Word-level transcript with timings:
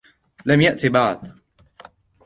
لم 0.45 0.61
يأتِ 0.61 0.85
بعد. 0.85 1.33